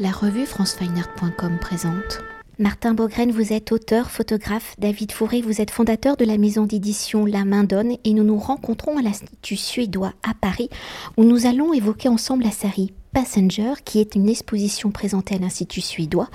[0.00, 2.22] La revue francefineart.com présente.
[2.60, 4.76] Martin Bogren, vous êtes auteur, photographe.
[4.78, 8.38] David Fourré, vous êtes fondateur de la maison d'édition La Main Donne et nous nous
[8.38, 10.70] rencontrons à l'Institut suédois à Paris
[11.16, 15.80] où nous allons évoquer ensemble la série Passenger qui est une exposition présentée à l'Institut
[15.80, 16.28] suédois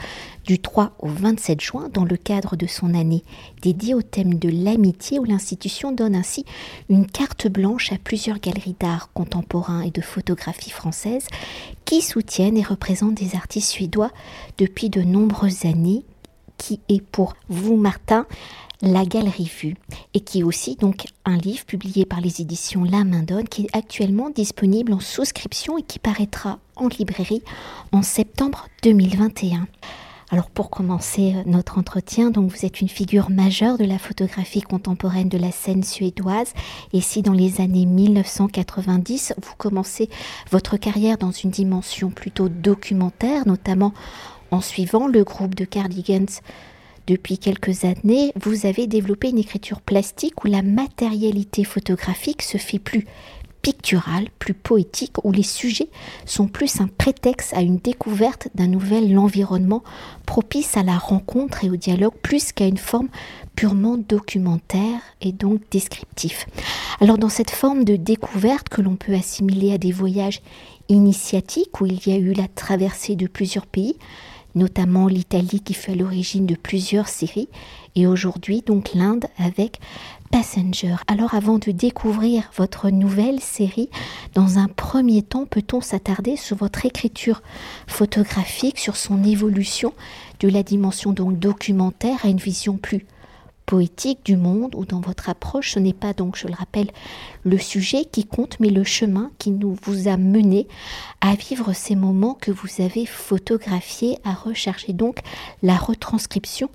[0.46, 3.24] du 3 au 27 juin dans le cadre de son année
[3.62, 6.46] dédiée au thème de l'amitié où l'institution donne ainsi
[6.90, 11.28] une carte blanche à plusieurs galeries d'art contemporain et de photographie française
[11.86, 14.12] qui soutiennent et représentent des artistes suédois
[14.58, 16.06] depuis de nombreuses années
[16.58, 18.26] qui est pour vous, Martin,
[18.84, 19.78] la Galerie Vue,
[20.14, 23.64] et qui est aussi donc un livre publié par les éditions La Main d'Onne, qui
[23.64, 27.42] est actuellement disponible en souscription et qui paraîtra en librairie
[27.94, 29.68] en septembre 2021.
[30.32, 34.62] Alors pour commencer euh, notre entretien, donc vous êtes une figure majeure de la photographie
[34.62, 36.54] contemporaine de la scène suédoise
[36.92, 40.10] et si dans les années 1990 vous commencez
[40.52, 43.94] votre carrière dans une dimension plutôt documentaire, notamment
[44.52, 46.42] en suivant le groupe de Cardigans
[47.08, 52.80] depuis quelques années, vous avez développé une écriture plastique où la matérialité photographique se fait
[52.80, 53.06] plus
[53.64, 55.90] picturale, plus poétique, où les sujets
[56.26, 59.84] sont plus un prétexte à une découverte d'un nouvel environnement
[60.26, 63.08] propice à la rencontre et au dialogue, plus qu'à une forme
[63.56, 66.46] purement documentaire et donc descriptif.
[67.00, 70.42] Alors dans cette forme de découverte que l'on peut assimiler à des voyages
[70.90, 73.96] initiatiques où il y a eu la traversée de plusieurs pays,
[74.56, 77.50] notamment l'Italie qui fait l'origine de plusieurs séries,
[77.96, 79.80] et aujourd'hui donc l'Inde avec
[80.32, 80.96] Passenger.
[81.08, 83.90] Alors avant de découvrir votre nouvelle série,
[84.34, 87.44] dans un premier temps, peut-on s'attarder sur votre écriture
[87.88, 89.94] photographique, sur son évolution
[90.40, 93.06] de la dimension documentaire à une vision plus
[93.66, 96.92] poétique du monde ou dans votre approche, ce n'est pas donc, je le rappelle,
[97.44, 100.68] le sujet qui compte, mais le chemin qui nous vous a mené
[101.22, 105.20] à vivre ces moments que vous avez photographiés, à rechercher donc
[105.62, 106.70] la retranscription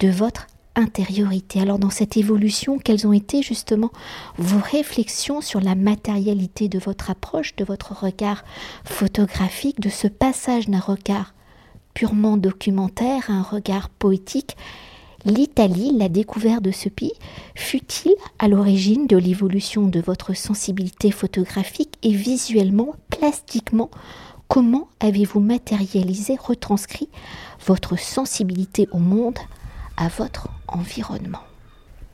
[0.00, 1.60] de votre intériorité.
[1.60, 3.90] Alors dans cette évolution, quelles ont été justement
[4.38, 8.44] vos réflexions sur la matérialité de votre approche, de votre regard
[8.84, 11.34] photographique, de ce passage d'un regard
[11.94, 14.56] purement documentaire à un regard poétique
[15.24, 17.14] l'Italie, la découverte de ce pays,
[17.54, 23.90] fut-il à l'origine de l'évolution de votre sensibilité photographique et visuellement, plastiquement
[24.48, 27.08] Comment avez-vous matérialisé, retranscrit
[27.66, 29.38] votre sensibilité au monde,
[29.96, 31.40] à votre environnement?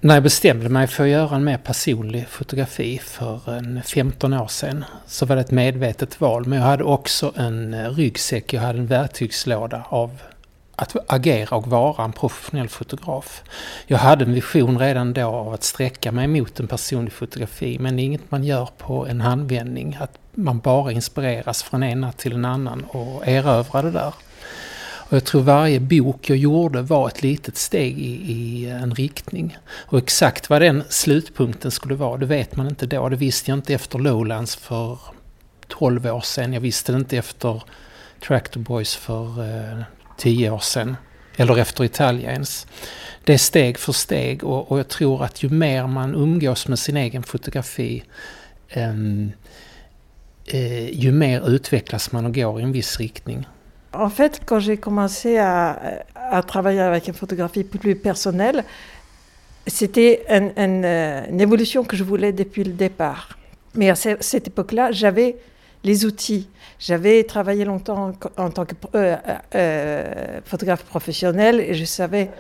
[0.02, 4.46] När jag bestämde mig för att göra en mer personlig fotografi för en 15 år
[4.46, 6.46] sedan så var det ett medvetet val.
[6.46, 10.10] Men jag hade också en ryggsäck, jag hade en verktygslåda av
[10.80, 13.42] att agera och vara en professionell fotograf.
[13.86, 17.96] Jag hade en vision redan då av att sträcka mig mot en personlig fotografi men
[17.96, 19.98] det är inget man gör på en handvändning.
[20.00, 24.14] Att man bara inspireras från ena till en annan och erövrar det där.
[25.10, 29.58] Och jag tror varje bok jag gjorde var ett litet steg i, i, en riktning.
[29.68, 33.08] Och exakt vad den slutpunkten skulle vara, det vet man inte då.
[33.08, 34.98] Det visste jag inte efter Lowlands för
[35.68, 36.52] 12 år sedan.
[36.52, 37.62] Jag visste det inte efter
[38.26, 39.82] Tractor Boys för eh,
[40.20, 40.96] tio år sedan.
[41.36, 42.66] Eller efter Italiens.
[43.24, 46.78] Det är steg för steg och, och, jag tror att ju mer man umgås med
[46.78, 48.04] sin egen fotografi
[48.76, 49.32] um,
[50.46, 53.46] eh, ju mer utvecklas man och går i en viss riktning.
[53.92, 55.78] En fait, quand j'ai commencé à,
[56.14, 58.62] à, travailler avec une photographie plus personnelle,
[59.66, 63.36] c'était une, une, euh, une évolution que je voulais depuis le départ.
[63.74, 65.36] Mais à cette époque-là, j'avais
[65.84, 66.48] les outils.
[66.78, 69.16] J'avais travaillé longtemps en, tant que euh,
[69.54, 72.30] euh, photographe professionnel et je savais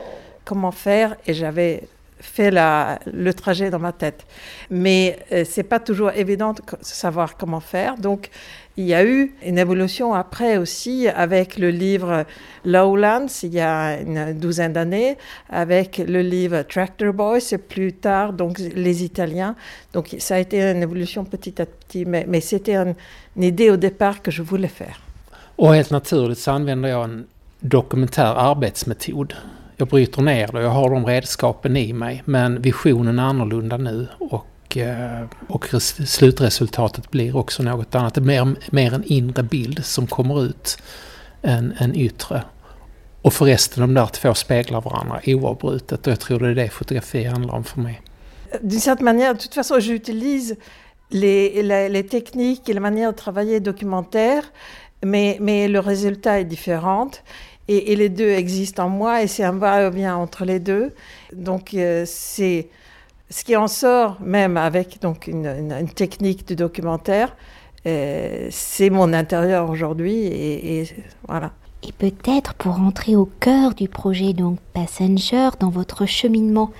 [0.44, 1.84] comment faire et j'avais
[2.20, 4.26] fait le trajet dans ma tête.
[4.70, 7.96] Mais euh, c'est pas toujours évident de savoir comment faire.
[7.96, 8.30] Donc,
[8.80, 12.24] il y a eu une évolution après aussi avec le livre
[12.64, 15.16] Lowlands il y a une douzaine d'années,
[15.48, 19.54] avec le livre Tractor Boy, c'est plus tard, donc les Italiens.
[19.92, 22.94] Donc ça a été une évolution petit à petit, mais, c'était une,
[23.36, 24.96] une idé au départ que je voulais faire.
[25.56, 27.26] Och helt naturligt så använder jag en
[27.60, 29.34] dokumentär arbetsmetod.
[29.76, 34.08] Jag bryter ner det, jag har de redskapen i mig, men visionen är annorlunda nu
[34.18, 34.46] och
[35.48, 38.14] Och, eh, slutresultatet blir också något annat.
[38.14, 40.78] Det är mer, mer en inre bild som kommer ut
[41.42, 42.42] än en yttre.
[43.22, 47.24] Och förresten, de där två speglar varandra oavbrutet och jag tror det är det fotografi
[47.24, 48.00] handlar om för mig.
[48.62, 50.56] D'une certaine manière, de toute façon, j'utilise
[51.10, 54.42] les, les, les, techniques et la manière de travailler documentaire,
[55.02, 57.10] mais, mais le résultat est différent.
[57.68, 60.90] Et, et les deux existent en moi et c'est un va-et-vient entre les deux.
[61.32, 62.68] Donc, euh, c'est
[63.30, 67.36] ce qui en sort, même avec une, technique de documentaire,
[67.86, 70.16] euh, c'est mon intérieur aujourd'hui.
[70.24, 70.84] Et
[71.96, 76.72] peut-être pour entrer au cœur du projet donc Passenger, dans votre cheminement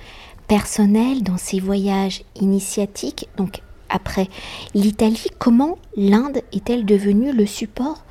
[0.47, 4.27] personnel, dans ces voyages initiatiques, donc après
[4.73, 8.03] l'Italie, comment l'Inde est-elle devenue le support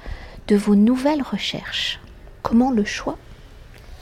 [0.48, 2.00] de vos nouvelles recherches?
[2.42, 3.19] Comment le choix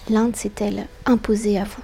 [0.08, 1.82] l'Inde s'est-elle imposée à vous?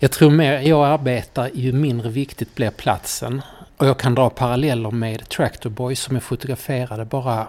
[0.00, 3.42] Jag tror mer jag arbetar, ju mindre viktigt blir platsen.
[3.76, 7.48] Och jag kan dra paralleller med Tractor Boy som jag fotograferade bara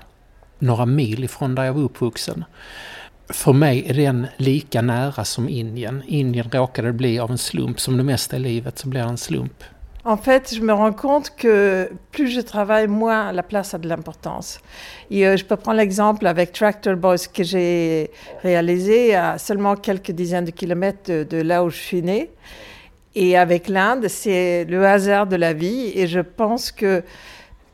[0.59, 2.45] några mil ifrån där jag var uppvuxen.
[3.29, 6.03] För mig är den lika nära som Indien.
[6.07, 9.17] Indien råkade bli av en slump, som det mesta i livet så blir det en
[9.17, 9.63] slump.
[10.05, 13.87] En fait, je me rends compte que plus je travaille, moins la place a de
[13.87, 14.61] l'importance.
[15.11, 18.09] Euh, je peux prendre l'exemple avec Tractor Boys que j'ai
[18.41, 22.29] réalisé à seulement quelques dizaines de kilomètres de, là où je suis née.
[23.13, 25.91] Et avec l'Inde, c'est le hasard de la vie.
[25.93, 27.03] Et je pense que,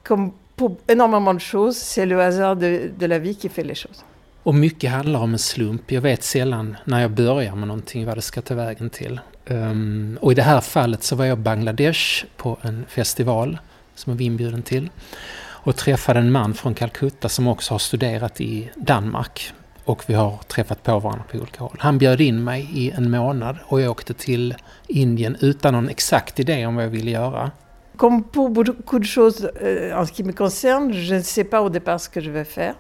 [0.03, 4.03] comme pour énormément de choses, c'est le hasard de la vie qui fait les choses.
[4.45, 5.91] Och mycket handlar om en slump.
[5.91, 9.19] Jag vet sällan när jag börjar med någonting vad det ska ta vägen till.
[9.47, 13.57] Um, och i det här fallet så var jag i Bangladesh på en festival
[13.95, 14.89] som jag var inbjuden till.
[15.37, 19.53] Och träffade en man från Calcutta som också har studerat i Danmark.
[19.85, 21.77] Och vi har träffat på varandra på olika håll.
[21.79, 24.55] Han bjöd in mig i en månad och jag åkte till
[24.87, 27.51] Indien utan någon exakt idé om vad jag ville göra.
[27.97, 31.61] Comme pour beaucoup de choses euh, en ce qui me concerne, je ne sais pas
[31.61, 32.75] au départ ce que je vais faire.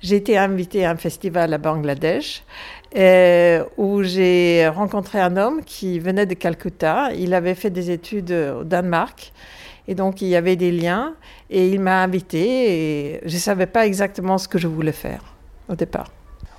[0.00, 2.42] J'ai été invitée à un festival à Bangladesh
[2.96, 7.10] euh, où j'ai rencontré un homme qui venait de Calcutta.
[7.14, 9.32] Il avait fait des études au Danemark
[9.88, 11.14] et donc il y avait des liens
[11.50, 15.22] et il m'a invité et je ne savais pas exactement ce que je voulais faire
[15.68, 16.10] au départ.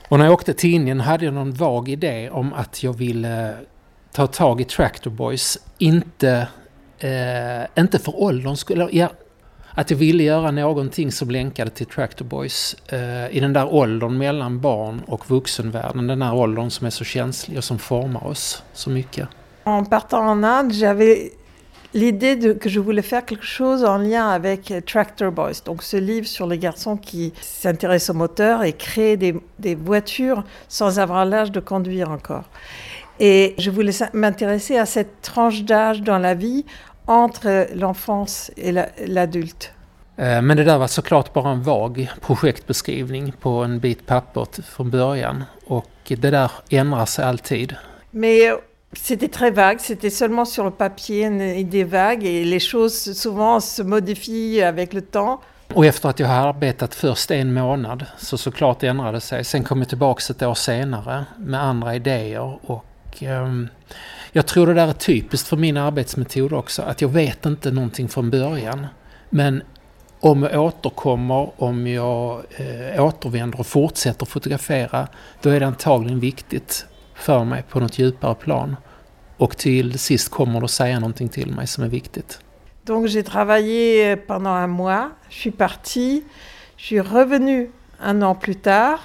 [0.09, 2.54] Och när jag åkte Indien hade jag någon vag idé om
[4.59, 5.09] i Tractor
[7.00, 8.90] Eh, inte för ålderns skull.
[8.92, 9.10] Ja,
[9.72, 14.18] att jag ville göra någonting som länkade till Tractor Boys eh, i den där åldern
[14.18, 16.08] mellan barn och vuxenvärlden.
[16.08, 19.28] Den där åldern som är så känslig och som formar oss så mycket.
[19.64, 21.32] En partant en Inde, j'avais
[21.94, 26.28] l'idée que je voulais faire quelque chose en lien avec Tractor Boys, donc ce livre
[26.28, 31.52] sur les garçons qui s'intéressent aux moteurs et créent des, des voitures sans avoir l'âge
[31.52, 32.46] de conduire encore.
[33.19, 36.66] Et je voulais m'intéresser à cette tranche d'âge dans la vie
[37.08, 38.72] entre l'enfance et
[39.08, 39.74] l'adulte.
[40.18, 44.90] Eh, men det där var såklart bara en vag projektbeskrivning på en bit papper från
[44.90, 45.44] början.
[45.66, 47.75] Och det där ändrar sig alltid.
[48.12, 48.54] Mais
[48.94, 53.60] c'était très vague, c'était seulement sur le papier une idée vague et les choses souvent
[53.60, 55.42] se modifient avec le temps.
[55.74, 59.44] Och efter att jag har arbetat först en månad så såklart ändrade det sig.
[59.44, 62.86] Sen kom jag tillbaka ett år senare med andra idéer och
[63.24, 63.68] um,
[64.31, 68.10] jag tror det där är typiskt för min arbetsmetod också, att jag vet inte någonting
[68.10, 68.88] från början.
[69.30, 69.64] Men
[70.19, 75.08] om jag återkommer, om jag eh, återvänder och fortsätter fotografera,
[75.42, 76.86] då är det antagligen viktigt
[77.16, 78.75] för mig på något djupare plan.
[79.38, 82.40] Och till sist kommer det att säga någonting till mig som är viktigt.
[82.86, 86.24] Donc j'ai travaillé pendant un mois, je suis partie,
[86.78, 87.69] je suis revenue
[88.00, 89.00] un an plus tard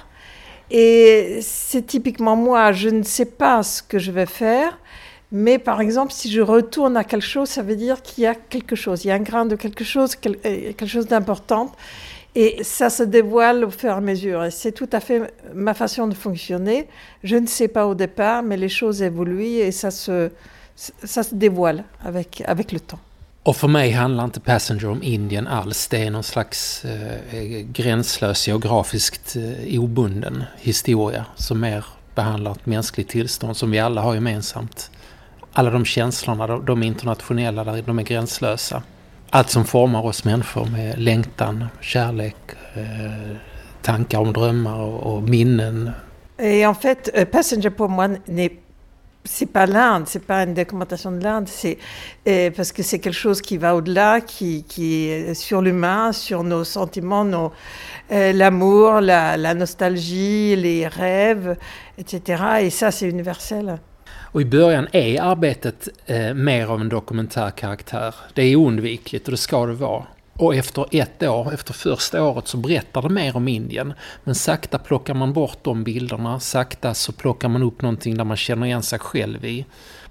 [0.73, 4.79] et c'est typiquement moi, je ne sais pas ce que je vais faire,
[5.31, 8.33] mais par exemple, si je retourne à quelque chose, ça veut dire qu'il y a
[8.33, 11.71] quelque chose, il y a un grain de quelque chose, euh, quelque chose d'important.
[12.35, 14.43] Et ça se dévoile au fur et à mesure.
[14.43, 16.87] Et c'est tout à fait ma façon de fonctionner.
[17.23, 20.31] Je ne sais pas au départ, mais les choses évoluent et ça se,
[20.75, 22.99] ça se dévoile avec, avec le temps.
[23.43, 25.87] Och för mig handlar inte Passenger om Indien alls.
[25.87, 31.85] Det är någon slags eh, eh, gränslös, geografiskt eh, obunden historia som mer
[32.15, 34.91] behandlar ett mänskligt tillstånd som vi alla har gemensamt.
[35.53, 38.83] alla de känslorna, de, de internationella, där de är gränslösa.
[39.29, 42.35] Allt som formar oss människor med längtan, kärlek,
[42.75, 43.35] eh,
[43.81, 45.91] tankar om drömmar och, och minnen.
[46.37, 48.62] Et en fait, Passenger pour moi n'est
[49.25, 51.77] c'est pas l'Inde, c'est pas une documentation de l'Inde, c'est
[52.27, 56.43] euh, parce que c'est quelque chose qui va au-delà, qui, qui est sur l'humain, sur
[56.43, 57.51] nos sentiments,
[58.11, 61.55] euh, l'amour, la, la nostalgie, les rêves,
[61.97, 62.43] etc.
[62.61, 63.79] Et ça, c'est universel.
[64.33, 68.15] Och i början är arbetet eh, mer av en dokumentär karaktär.
[68.33, 70.05] Det är oundvikligt och det ska det vara.
[70.37, 73.93] Och efter ett år, efter första året, så berättar det mer om Indien.
[74.23, 78.37] Men sakta plockar man bort de bilderna, sakta så plockar man upp någonting där man
[78.37, 79.65] känner igen sig själv i.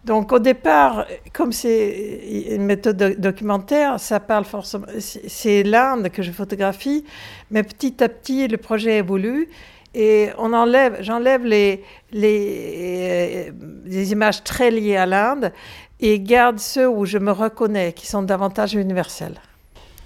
[0.05, 4.87] Donc au départ, comme c'est une méthode documentaire, ça parle forcément,
[5.29, 7.05] c'est l'Inde que je photographie,
[7.51, 9.49] mais petit à petit le projet évolue
[9.95, 13.53] et on enlève, j'enlève les, les,
[13.85, 15.53] les, images très liées à l'Inde
[16.01, 19.39] et garde ceux où je me reconnais, qui sont davantage universels.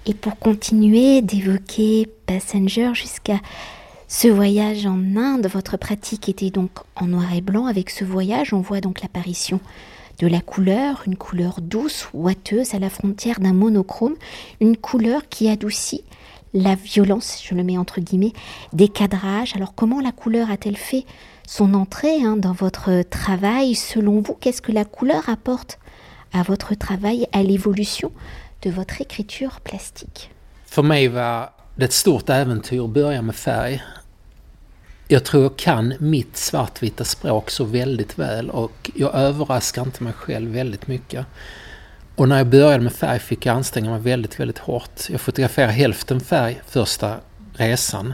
[0.09, 3.41] Et pour continuer d'évoquer Passenger jusqu'à
[4.07, 7.65] Ce voyage en Inde, votre pratique était donc en noir et blanc.
[7.65, 9.59] Avec ce voyage, on voit donc l'apparition
[10.19, 14.15] de la couleur, une couleur douce, ouateuse, à la frontière d'un monochrome,
[14.61, 16.05] une couleur qui adoucit
[16.53, 18.31] la violence, je le mets entre guillemets,
[18.71, 19.57] des cadrages.
[19.57, 21.03] Alors comment la couleur a-t-elle fait
[21.45, 23.75] son entrée hein, dans votre travail?
[23.75, 25.79] Selon vous, qu'est-ce que la couleur apporte
[26.31, 28.13] à votre travail, à l'évolution
[28.67, 30.29] de votre écriture plastique
[30.65, 33.83] För mig var det ett stort äventyr att börja med färg.
[35.07, 40.13] Jag tror jag kan mitt svartvita språk så väldigt väl och jag överraskar inte mig
[40.13, 41.25] själv väldigt mycket.
[42.15, 45.09] Och när jag började med färg fick jag anstränga mig väldigt, väldigt hårt.
[45.09, 47.15] Jag fotograferade hälften färg första
[47.53, 48.13] resan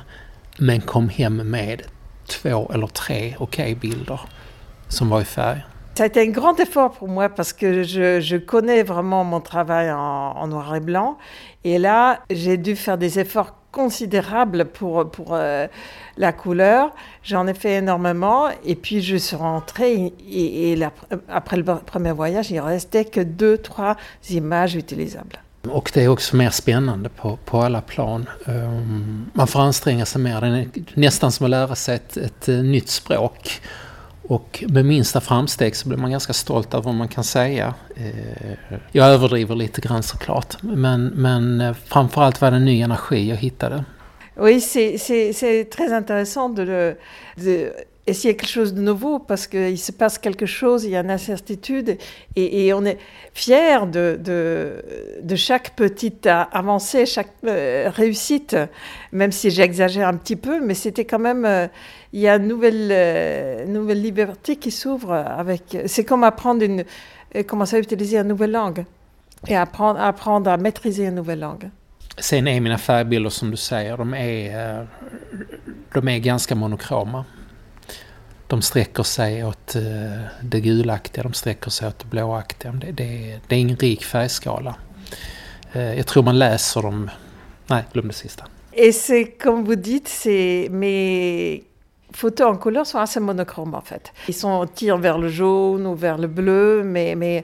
[0.58, 1.82] men kom hem med
[2.28, 4.20] två eller tre okej-bilder
[4.88, 5.64] som var i färg.
[5.96, 9.92] Ça a été un grand effort pour moi parce que je, connais vraiment mon travail
[9.92, 11.18] en, noir et blanc.
[11.64, 15.68] Et là, j'ai dû faire des efforts considérables pour, pour euh,
[16.18, 16.92] la couleur.
[17.22, 18.50] J'en ai fait énormément.
[18.66, 20.14] Et puis, je suis rentrée.
[20.28, 20.76] Et,
[21.30, 23.96] après le premier voyage, il restait que deux, trois
[24.32, 25.38] images utilisables.
[25.70, 28.30] Och det är också mer spännande på, på alla plan.
[28.46, 30.42] Um, man får anstränga sig mer.
[30.42, 31.76] Det är nästan som att lära
[32.86, 33.62] språk.
[34.34, 37.74] Och med minsta framsteg så blir man ganska stolt över vad man kan säga.
[37.96, 43.30] Eh, jag överdriver lite grann såklart, men, men eh, framförallt var det en ny energi
[43.30, 43.84] jag hittade.
[44.38, 46.96] Oui, c'est très intéressant de, le,
[47.38, 47.72] de
[48.06, 51.12] essayer quelque chose de nouveau parce qu'il se passe quelque chose, il y a une
[51.12, 51.98] incertitude
[52.36, 52.98] et, on est
[53.34, 54.78] fier de,
[55.36, 58.58] chaque petite avancée, chaque euh, réussite,
[59.12, 61.68] même si j'exagère un petit peu, mais c'était quand même, euh,
[62.12, 66.84] il y a une nouvelle, euh, nouvelle liberté qui s'ouvre avec, c'est comme apprendre une,
[67.46, 68.86] commencer à utiliser une nouvelle langue
[69.48, 71.70] et apprendre à maîtriser une nouvelle langue.
[72.18, 74.86] Sen är mina färgbilder som du säger, de är, eh,
[75.94, 77.26] de är ganska monokroma.
[78.48, 79.82] de sträcker sig åt eh,
[80.42, 82.72] det gulaktiga, de sträcker sig åt det blåaktiga.
[82.72, 84.76] Det, det, det är ingen rik färgskala.
[85.74, 87.10] Eh, jag tror man läser dem...
[87.68, 88.46] Nej, glöm det sista.
[88.72, 91.64] Et c'est comme vous dites, c'est mes
[92.12, 94.12] photos en couleur sont assez monochromes en fait.
[94.28, 97.44] Ils sont tirent vers le jaune ou vers le bleu, mais, mais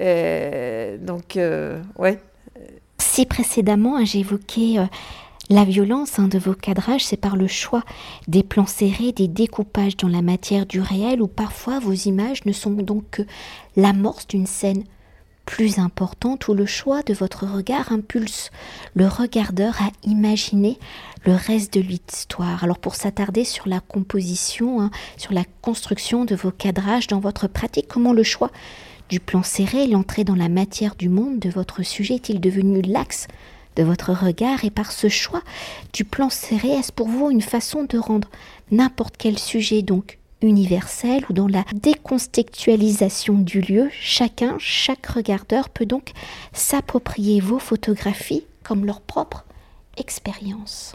[0.00, 2.18] euh, donc euh, ouais.
[3.00, 4.86] Si précédemment j'évoquais euh,
[5.48, 7.82] la violence hein, de vos cadrages, c'est par le choix
[8.28, 12.52] des plans serrés, des découpages dans la matière du réel, où parfois vos images ne
[12.52, 13.22] sont donc que
[13.74, 14.84] l'amorce d'une scène
[15.46, 18.50] plus importante, où le choix de votre regard impulse
[18.94, 20.78] le regardeur à imaginer
[21.24, 22.62] le reste de l'histoire.
[22.62, 27.48] Alors pour s'attarder sur la composition, hein, sur la construction de vos cadrages dans votre
[27.48, 28.50] pratique, comment le choix
[29.10, 33.26] du plan serré, l'entrée dans la matière du monde de votre sujet est-il devenu l'axe
[33.74, 35.42] de votre regard et par ce choix
[35.92, 38.28] du plan serré, est-ce pour vous une façon de rendre
[38.70, 45.86] n'importe quel sujet donc universel ou dans la décontextualisation du lieu, chacun, chaque regardeur peut
[45.86, 46.12] donc
[46.52, 49.44] s'approprier vos photographies comme leur propre
[49.96, 50.94] expérience?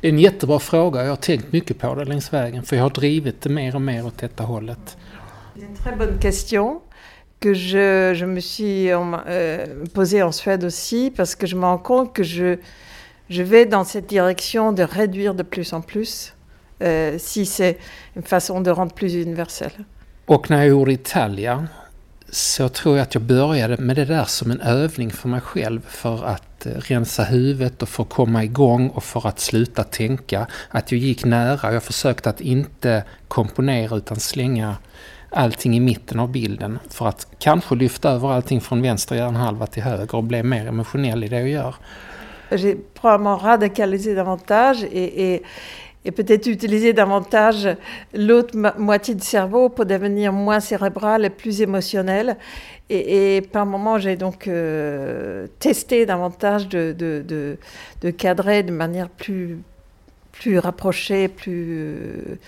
[0.00, 1.02] Det är en jättebra fråga.
[1.02, 3.82] Jag har tänkt mycket på det längs vägen för jag har drivit det mer och
[3.82, 4.96] mer åt detta hållet.
[5.54, 6.80] Det är en très bonne question
[7.44, 11.84] que je, je me suis euh, posée en Suède aussi, parce que je me rends
[11.92, 12.56] compte que je,
[13.28, 16.32] je vais dans cette direction de réduire de plus en plus,
[16.82, 17.76] euh, si c'est
[18.16, 19.72] une façon de rendre plus universel.
[20.26, 21.68] Och när jag gjorde Italia
[22.30, 25.80] så tror jag att jag började med det där som en övning för mig själv
[25.88, 30.46] för att eh, rensa huvudet och för att komma igång och för att sluta tänka.
[30.70, 31.72] Att jag gick nära.
[31.72, 34.76] Jag försökte att inte komponera utan slänga
[35.34, 39.82] allting i mitten av bilden för att kanske lyfta över allting från vänster hjärnhalva till
[39.82, 41.74] höger och bli mer emotionell i det jag gör.
[42.50, 45.42] J'ai probablement radicalisé davantage et, et,
[46.04, 47.76] et peut-être utilisé davantage
[48.12, 52.36] l'autre moitié du cerveau pour devenir moins cérébral et plus émotionnel.
[52.90, 57.56] Et, et par moments, j'ai donc euh, testé davantage de, de, de,
[58.02, 59.58] de, cadrer de manière plus,
[60.38, 61.66] plus rapprochée, plus...
[61.68, 62.38] Euh,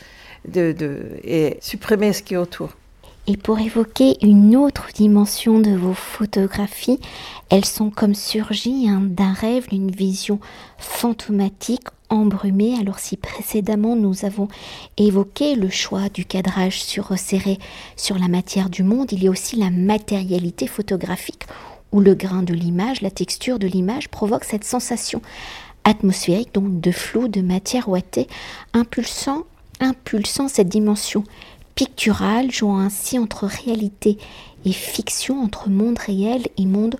[0.47, 2.71] de, et supprimer ce qui est autour.
[3.29, 7.01] Et pour évoquer une autre dimension de vos photographies,
[7.51, 10.39] elles sont comme surgies hein, d'un rêve, d'une vision
[10.79, 12.77] fantomatique, embrumée.
[12.79, 14.47] Alors si précédemment nous avons
[14.97, 17.59] évoqué le choix du cadrage sur resserré
[17.97, 21.47] sur la matière du monde, il y a aussi la matérialité photographique
[21.91, 25.21] où le grain de l'image, la texture de l'image provoque cette sensation
[25.87, 28.27] atmosphérique, donc de flou, de matière ouatée,
[28.75, 29.45] impulsant
[29.81, 31.25] impulsant cette dimension
[31.75, 34.19] picturale, jouant ainsi entre réalité
[34.65, 36.99] et fiction, entre monde réel et monde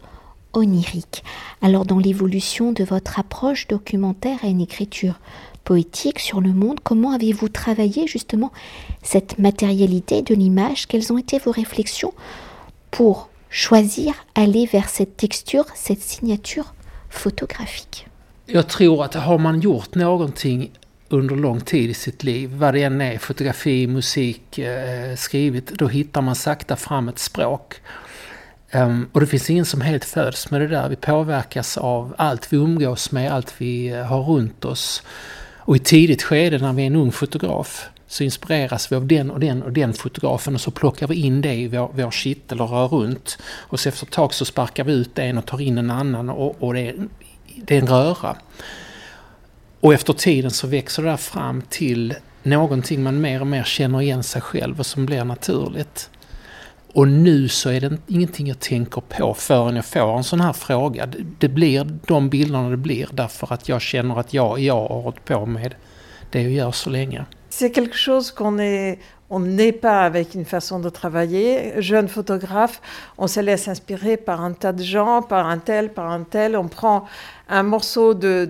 [0.53, 1.25] onirique.
[1.63, 5.19] Alors dans l'évolution de votre approche documentaire à une écriture
[5.65, 6.79] poétique sur le monde.
[6.83, 8.53] Comment avez-vous travaillé justement
[9.03, 10.87] cette matérialité de l'image?
[10.87, 12.15] Quelles ont été vos réflexions
[12.91, 16.75] pour choisir aller vers cette texture, cette signature
[17.11, 18.07] photographique?
[18.47, 20.71] Jag tror att har man gjort någonting
[21.09, 25.89] under lång tid i sitt liv, vad det än är, fotografi, musik, eh, skrivit, då
[25.89, 27.75] hittar man sakta fram ett språk.
[28.73, 30.89] Um, och det finns ingen som helt föds med det där.
[30.89, 35.03] Vi påverkas av allt vi umgås med, allt vi eh, har runt oss.
[35.57, 39.31] Och i tidigt skede när vi är en ung fotograf så inspireras vi av den
[39.31, 42.61] och den och den fotografen och så plockar vi in det i vår, vår kittel
[42.61, 43.39] och rör runt.
[43.57, 46.31] Och så efter ett tag så sparkar vi ut en och tar in en annan
[46.31, 46.95] och, och det, är,
[47.65, 48.37] det är en röra.
[49.81, 54.01] Och efter tiden så växer det där fram till någonting man mer och mer känner
[54.01, 56.11] igen sig själv och som blir naturligt.
[56.93, 60.53] Och nu så är det ingenting jag tänker på förrän jag får en sån här
[60.53, 61.09] fråga.
[61.39, 65.25] Det blir de bilderna det blir därför att jag känner att jag, jag har hållit
[65.25, 65.75] på med
[66.33, 67.25] det jag gör så länge.
[67.51, 71.81] C'est quelque chose qu'on est, on n'est pas avec une façon de travailler.
[71.81, 72.81] Jeune photographe,
[73.19, 76.57] on se laisse inspirer par un tas de gens, par un tel, par un tel.
[76.57, 77.07] On prend
[77.49, 78.49] un morceau de,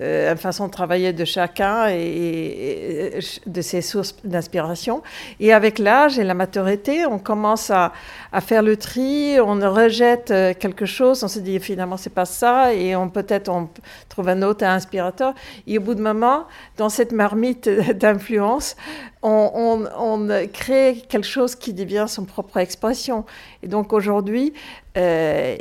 [0.00, 5.02] euh, une façon de travailler de chacun et, de ses sources d'inspiration.
[5.40, 7.92] Et avec l'âge et la maturité, on commence à,
[8.32, 12.24] à, faire le tri, on rejette euh, quelque chose, on se dit finalement c'est pas
[12.24, 13.68] ça et on peut-être on
[14.08, 15.34] trouve un autre inspirateur.
[15.66, 18.76] Et au bout de moment, dans cette marmite d'influence,
[19.22, 23.24] on, on, crée quelque chose qui devient son propre expression.
[23.62, 24.52] Et donc aujourd'hui,
[24.96, 25.56] euh,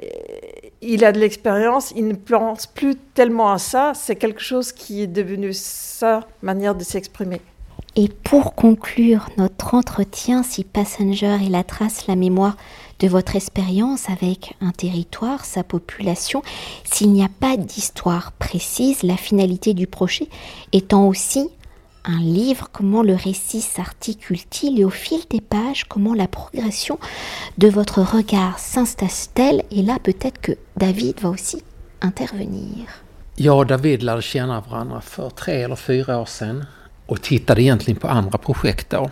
[0.81, 5.03] il a de l'expérience, il ne pense plus tellement à ça, c'est quelque chose qui
[5.03, 7.41] est devenu sa manière de s'exprimer.
[7.95, 12.55] Et pour conclure notre entretien, si Passenger est la trace, la mémoire
[12.99, 16.41] de votre expérience avec un territoire, sa population,
[16.85, 20.27] s'il n'y a pas d'histoire précise, la finalité du projet
[20.71, 21.49] étant aussi
[22.03, 26.99] un livre, comment le récit s'articule-t-il et au fil des pages, comment la progression
[27.57, 31.63] de votre regard s'installe-t-elle Et là, peut-être que David va aussi
[32.01, 32.87] intervenir.
[33.35, 36.65] Jag och David lärde känna varandra för tre eller fyra år sedan
[37.05, 39.11] och tittade egentligen på andra projekt då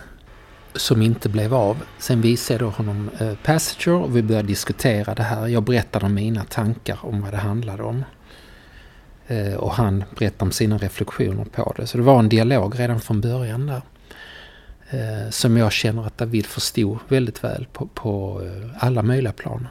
[0.75, 1.77] som inte blev av.
[1.99, 5.47] Sen visade jag honom Passager Passenger och vi började diskutera det här.
[5.47, 8.03] Jag berättade om mina tankar om vad det handlade om.
[9.29, 11.87] Eh, och han berättade om sina reflektioner på det.
[11.87, 13.81] Så det var en dialog redan från början där.
[14.89, 19.67] Eh, som jag känner att David förstod väldigt väl på, på eh, alla möjliga plan.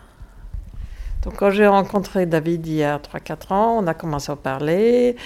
[1.24, 5.16] Donc quand j'ai rencontré David il y a 3-4 ans, on a commencé à parler.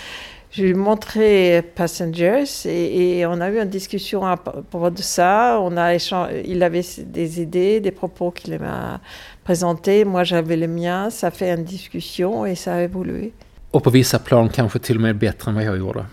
[0.50, 5.02] Je lui ai montré Passengers et, et, on a eu une discussion à propos de
[5.02, 5.58] ça.
[5.60, 9.00] On a échangé, il avait des idées, des propos qu'il m'a
[9.44, 10.04] présentés.
[10.04, 11.10] Moi, j'avais les miens.
[11.10, 13.32] Ça fait une discussion et ça a évolué.
[13.72, 16.06] Och på vissa plan kanske till och med bättre än vad jag gjorde.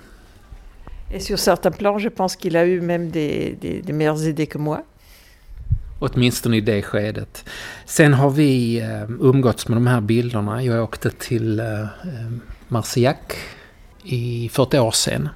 [1.12, 4.48] Et sur certains plans, je pense qu'il a eu même des, des, des meilleures idées
[4.48, 4.78] que moi.
[6.00, 7.44] Åtminstone i det skedet.
[7.86, 10.64] Sen har vi eh, umgåtts med de här bilderna.
[10.64, 11.86] Jag åkte till eh,
[12.68, 13.18] Marcillac
[14.04, 15.30] i, för ett år sedan.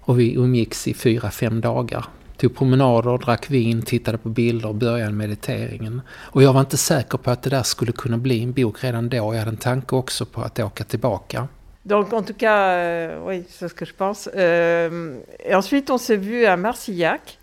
[0.00, 2.04] Och vi umgicks i fyra, fem dagar.
[2.42, 6.00] Tog promenader, drack vin, tittade på bilder, började mediteringen.
[6.10, 9.08] Och jag var inte säker på att det där skulle kunna bli en bok redan
[9.08, 9.16] då.
[9.16, 11.48] Jag hade en tanke också på att åka tillbaka.
[11.82, 14.30] Donc en tout cas, euh, oui, c'est ce que je pense.
[14.34, 17.38] Euh, et ensuite, on s'est vu à Marcillac.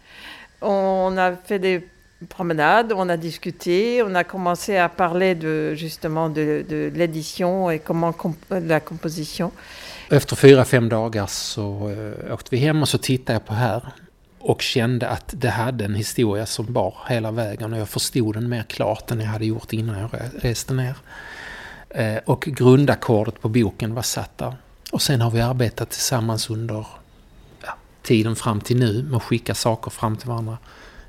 [0.61, 1.81] On a fait des
[2.29, 7.79] promenades, on a discuté, on a commencé à parler de justement de, de l'édition et
[7.79, 9.51] comment comp la composition.
[10.11, 13.81] Efter fyra, fem dagar så uh, åkte vi hem och så tittade jag på här
[14.39, 18.49] och kände att det hade en historia som bar hela vägen och jag förstod den
[18.49, 20.09] mer klart än jag hade gjort innan jag
[20.41, 20.95] reste ner.
[21.89, 24.53] Eh, och grundackordet på boken var satt där.
[24.91, 26.85] Och sen har vi arbetat tillsammans under
[27.63, 30.57] ja, tiden fram till nu med att skicka saker fram till varandra.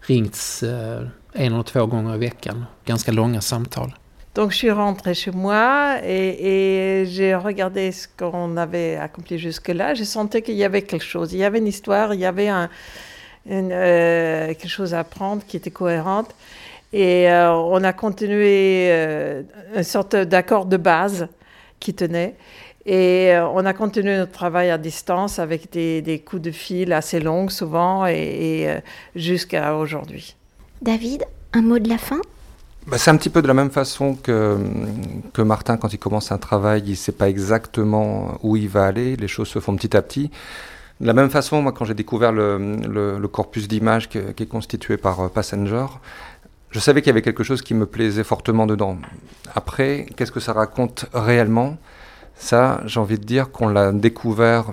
[0.01, 2.65] Ringts eh, en eller två gånger i veckan.
[2.85, 3.95] Ganska långa samtal.
[4.35, 9.95] Donc je suis rentrée chez moi et, et j'ai regardé ce qu'on avait accompli jusque-là.
[9.95, 12.49] J'ai senti qu'il y avait quelque chose, il y avait une histoire, il y avait
[12.49, 12.71] un,
[13.47, 16.35] une, euh, quelque chose à apprendre qui était cohérente.
[16.93, 19.43] Et euh, on a continué euh,
[19.77, 21.29] une sorte d'accord de base
[21.79, 22.35] qui tenait.
[22.87, 26.93] Et euh, on a continué notre travail à distance avec des, des coups de fil
[26.93, 28.81] assez longs souvent et, et euh,
[29.15, 30.35] jusqu'à aujourd'hui.
[30.83, 32.21] David, un mot de la fin?
[32.87, 34.57] Bah, c'est un petit peu de la même façon que,
[35.35, 38.87] que Martin, quand il commence un travail, il ne sait pas exactement où il va
[38.87, 40.31] aller, les choses se font petit à petit.
[41.01, 44.97] De la même façon, moi, quand j'ai découvert le, corpus d'images qui, qui, est constitué
[44.99, 45.87] par euh, Passenger,
[46.71, 48.99] je savais qu'il y avait quelque chose qui me plaisait fortement dedans.
[49.55, 51.79] Après, qu'est-ce que ça raconte réellement?
[52.35, 54.73] Ça, j'ai envie de dire qu'on l'a découvert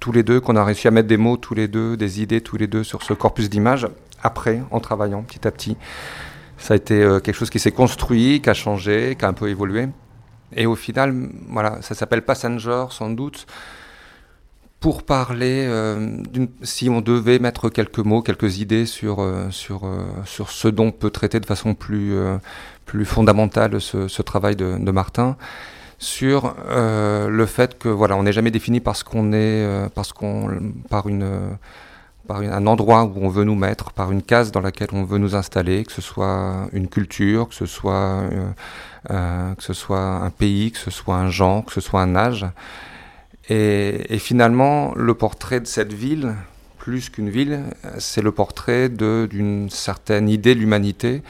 [0.00, 2.40] tous les deux, qu'on a réussi à mettre des mots tous les deux, des idées
[2.40, 3.86] tous les deux sur ce corpus d'images,
[4.22, 5.76] après, en travaillant petit à petit.
[6.56, 9.32] Ça a été euh, quelque chose qui s'est construit, qui a changé, qui a un
[9.32, 9.88] peu évolué.
[10.56, 13.46] Et au final, voilà, ça s'appelle Passenger sans doute.
[14.80, 16.16] Pour parler, euh,
[16.62, 19.82] si on devait mettre quelques mots, quelques idées sur, euh, sur,
[20.24, 22.14] sur ce dont peut traiter de façon plus,
[22.86, 25.36] plus fondamentale ce, travail de, de Martin,
[25.98, 31.08] sur le fait que voilà, on n'est jamais défini parce qu'on est, parce qu'on, par
[31.08, 31.58] une
[32.28, 35.16] par un endroit où on veut nous mettre, par une case dans laquelle on veut
[35.16, 38.50] nous installer, que ce soit une culture, que ce soit, euh,
[39.10, 42.14] euh, que ce soit un pays, que ce soit un genre, que ce soit un
[42.14, 42.46] âge.
[43.48, 46.34] Et, finalement, le portrait de cette ville,
[46.78, 47.60] plus qu'une ville,
[47.98, 51.22] c'est le portrait d'une certaine idée de l'humanité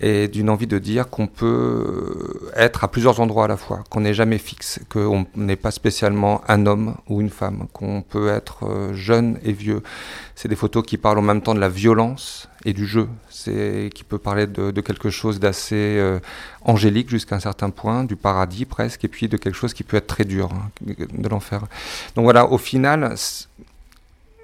[0.00, 4.00] et d'une envie de dire qu'on peut être à plusieurs endroits à la fois, qu'on
[4.00, 8.66] n'est jamais fixe, qu'on n'est pas spécialement un homme ou une femme, qu'on peut être
[8.66, 9.82] euh, jeune et vieux.
[10.34, 13.90] C'est des photos qui parlent en même temps de la violence et du jeu, c'est
[13.94, 16.18] qui peut parler de, quelque chose d'assez euh,
[16.62, 19.96] angélique jusqu'à un certain point, du paradis presque, et puis de quelque chose qui peut
[19.96, 21.62] être très dur, hein, de l'enfer.
[22.16, 23.14] Donc voilà, au final,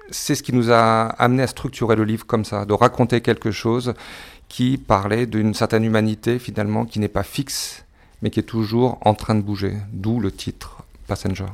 [0.09, 3.51] c'est ce qui nous a amené à structurer le livre comme ça, de raconter quelque
[3.51, 3.93] chose
[4.53, 7.85] qui parlait d'une certaine humanité finalement qui n'est pas fixe,
[8.21, 11.47] mais qui est toujours en train de bouger, d'où le titre Passenger.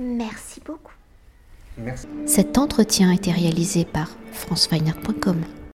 [0.00, 0.94] Merci beaucoup.
[1.76, 2.06] Merci.
[2.24, 5.42] Cet entretien a été réalisé par franceweiner.com.